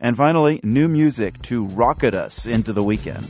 And 0.00 0.16
finally, 0.16 0.60
new 0.62 0.88
music 0.88 1.40
to 1.42 1.64
rocket 1.64 2.14
us 2.14 2.46
into 2.46 2.72
the 2.72 2.82
weekend. 2.82 3.24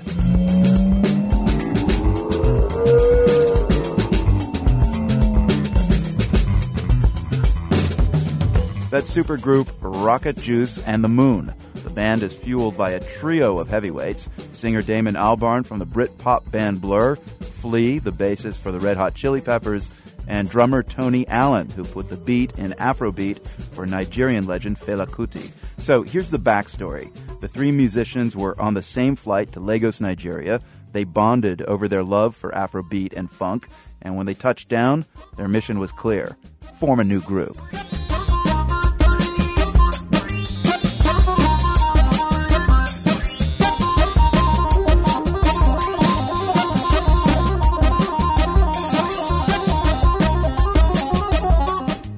That's 8.90 9.14
supergroup 9.14 9.69
Rocket 9.80 10.37
Juice 10.37 10.79
and 10.79 11.03
the 11.04 11.08
Moon. 11.08 11.53
The 11.84 11.90
band 11.90 12.22
is 12.22 12.34
fueled 12.34 12.76
by 12.76 12.90
a 12.90 13.00
trio 13.00 13.58
of 13.58 13.69
heavyweights 13.69 14.30
singer 14.53 14.82
Damon 14.82 15.14
Albarn 15.14 15.64
from 15.64 15.78
the 15.78 15.85
Brit 15.85 16.16
pop 16.18 16.50
band 16.50 16.80
Blur, 16.80 17.16
Flea, 17.16 17.98
the 17.98 18.10
bassist 18.10 18.56
for 18.56 18.73
the 18.73 18.80
Red 18.80 18.96
Hot 18.96 19.14
Chili 19.14 19.42
Peppers, 19.42 19.91
and 20.27 20.48
drummer 20.48 20.82
Tony 20.82 21.28
Allen, 21.28 21.68
who 21.70 21.84
put 21.84 22.09
the 22.09 22.16
beat 22.16 22.59
in 22.59 22.73
Afrobeat 22.73 23.46
for 23.46 23.86
Nigerian 23.86 24.46
legend 24.46 24.78
Fela 24.78 25.06
Kuti. 25.06 25.50
So 25.77 26.02
here's 26.02 26.30
the 26.30 26.38
backstory. 26.38 27.12
The 27.41 27.48
three 27.48 27.70
musicians 27.70 28.34
were 28.34 28.59
on 28.59 28.73
the 28.73 28.82
same 28.82 29.14
flight 29.14 29.52
to 29.52 29.60
Lagos, 29.60 30.01
Nigeria. 30.01 30.60
They 30.92 31.04
bonded 31.04 31.60
over 31.62 31.87
their 31.87 32.02
love 32.02 32.34
for 32.34 32.51
Afrobeat 32.52 33.12
and 33.14 33.30
funk, 33.30 33.68
and 34.01 34.16
when 34.16 34.24
they 34.24 34.34
touched 34.34 34.70
down, 34.70 35.04
their 35.37 35.48
mission 35.48 35.78
was 35.78 35.92
clear 35.92 36.37
form 36.80 37.01
a 37.01 37.04
new 37.04 37.20
group. 37.20 37.56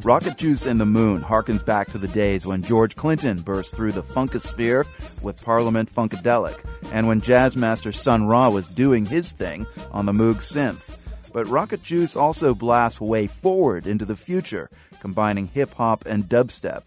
Rocket 0.07 0.39
Juice 0.39 0.67
and 0.67 0.81
the 0.81 0.87
Moon 0.87 1.21
harkens 1.21 1.67
back 1.67 1.89
to 1.89 1.99
the 1.99 2.07
days 2.07 2.47
when 2.47 2.63
George 2.63 2.95
Clinton 2.95 3.39
burst 3.41 3.75
through 3.75 3.91
the 3.91 4.05
funkosphere 4.05 4.87
with 5.21 5.45
Parliament 5.45 5.93
Funkadelic, 5.93 6.61
and 6.93 7.09
when 7.09 7.21
jazz 7.21 7.57
master 7.57 7.91
Sun 7.91 8.29
Ra 8.29 8.49
was 8.49 8.69
doing 8.69 9.05
his 9.05 9.33
thing 9.33 9.67
on 9.91 10.07
the 10.07 10.13
Moog 10.13 10.37
synth. 10.37 10.97
But 11.33 11.49
Rocket 11.49 11.83
Juice 11.83 12.15
also 12.15 12.55
blasts 12.55 13.01
way 13.01 13.27
forward 13.27 13.89
into 13.89 14.05
the 14.05 14.15
future, 14.15 14.71
combining 15.01 15.49
hip 15.49 15.75
hop 15.75 16.07
and 16.07 16.29
dubstep. 16.29 16.85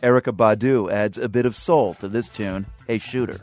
Erykah 0.00 0.36
Badu 0.36 0.92
adds 0.92 1.18
a 1.18 1.28
bit 1.28 1.46
of 1.46 1.56
soul 1.56 1.94
to 1.94 2.06
this 2.06 2.28
tune, 2.28 2.66
Hey 2.86 2.98
Shooter. 2.98 3.40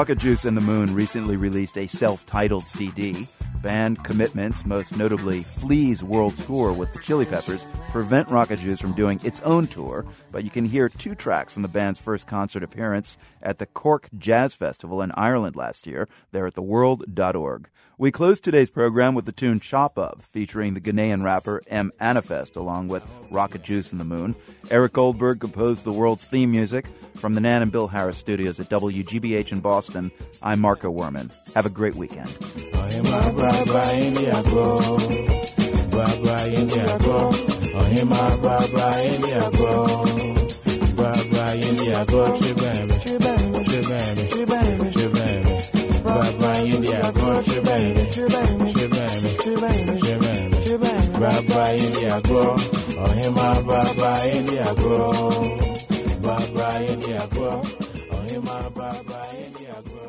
Rocket 0.00 0.18
Juice 0.18 0.46
and 0.46 0.56
the 0.56 0.62
Moon 0.62 0.94
recently 0.94 1.36
released 1.36 1.76
a 1.76 1.86
self 1.86 2.24
titled 2.24 2.66
CD. 2.66 3.28
Band 3.62 4.02
commitments, 4.04 4.64
most 4.64 4.96
notably 4.96 5.42
Flea's 5.42 6.02
world 6.02 6.36
tour 6.38 6.72
with 6.72 6.92
the 6.94 6.98
Chili 6.98 7.26
Peppers, 7.26 7.66
prevent 7.90 8.30
Rocket 8.30 8.58
Juice 8.58 8.80
from 8.80 8.94
doing 8.94 9.20
its 9.22 9.40
own 9.40 9.66
tour, 9.66 10.06
but 10.32 10.44
you 10.44 10.50
can 10.50 10.64
hear 10.64 10.88
two 10.88 11.14
tracks 11.14 11.52
from 11.52 11.60
the 11.60 11.68
band's 11.68 12.00
first 12.00 12.26
concert 12.26 12.62
appearance 12.62 13.18
at 13.42 13.58
the 13.58 13.66
Cork 13.66 14.08
Jazz 14.16 14.54
Festival 14.54 15.02
in 15.02 15.12
Ireland 15.12 15.56
last 15.56 15.86
year. 15.86 16.08
They're 16.32 16.46
at 16.46 16.54
theworld.org. 16.54 17.68
We 17.98 18.10
close 18.10 18.40
today's 18.40 18.70
program 18.70 19.14
with 19.14 19.26
the 19.26 19.32
tune 19.32 19.60
Chop 19.60 19.98
Up, 19.98 20.22
featuring 20.22 20.72
the 20.72 20.80
Ghanaian 20.80 21.22
rapper 21.22 21.62
M.anifest, 21.66 22.56
along 22.56 22.88
with 22.88 23.06
Rocket 23.30 23.62
Juice 23.62 23.92
and 23.92 24.00
the 24.00 24.06
Moon. 24.06 24.34
Eric 24.70 24.94
Goldberg 24.94 25.38
composed 25.40 25.84
the 25.84 25.92
world's 25.92 26.26
theme 26.26 26.50
music. 26.50 26.86
From 27.16 27.34
the 27.34 27.40
Nan 27.42 27.60
and 27.60 27.70
Bill 27.70 27.88
Harris 27.88 28.16
studios 28.16 28.58
at 28.58 28.70
WGBH 28.70 29.52
in 29.52 29.60
Boston, 29.60 30.10
I'm 30.42 30.60
Marco 30.60 30.90
Werman. 30.90 31.30
Have 31.52 31.66
a 31.66 31.70
great 31.70 31.94
weekend 31.94 32.34
baba 33.50 33.82
emi 34.04 34.24
agbo 34.38 34.64
baba 35.94 36.36
emi 36.58 36.78
agbo 36.92 37.16
ọ̀hìn 37.80 38.04
máa 38.12 38.32
baba 38.44 38.86
emi 39.10 39.30
agbo 39.44 39.70
baba 40.98 41.44
emi 41.66 41.86
agbo 42.00 42.20
ṣe 42.40 42.50
bẹ́ẹ̀ 42.60 42.84
mi 42.88 42.96
ṣe 43.04 43.14
bẹ́ẹ̀ 43.24 43.46
mi 43.52 43.60
ṣe 43.70 43.80
bẹ́ẹ̀ 43.90 44.10
mi 44.16 44.24
ṣe 44.32 44.42
bẹ́ẹ̀ 44.50 44.74
mi 44.80 44.88
ṣe 44.96 45.06
bẹ́ẹ̀ 45.16 45.38
mi 45.46 45.54
baba 46.04 46.50
emi 46.72 46.90
agbo 47.06 47.28
ṣe 47.48 47.58
bẹ́ẹ̀ 47.66 47.88
mi 47.96 48.04
ṣe 48.14 48.24
bẹ́ẹ̀ 48.32 48.52
mi 48.60 48.68
ṣe 48.76 48.86
bẹ́ẹ̀ 48.94 49.14
mi 49.22 49.30
ṣe 49.42 49.52
bẹ́ẹ̀ 49.62 49.82
mi 49.88 49.96
ṣe 50.04 50.14
bẹ́ẹ̀ 50.22 50.42
mi 50.50 50.58
ṣe 50.66 50.74
bẹ́ẹ̀ 50.82 50.98
mi 51.10 51.18
baba 51.22 51.62
emi 51.84 52.04
agbo 52.16 52.42
ọ̀hìn 53.06 53.30
máa 53.36 53.56
baba 53.68 54.10
emi 54.34 54.56
agbo 54.70 54.94
baba 56.24 56.68
emi 56.90 57.10
agbo 57.22 57.48
ọ̀hìn 58.16 58.40
máa 58.46 58.66
baba 58.78 59.18
emi 59.44 59.64
agbo. 59.78 60.02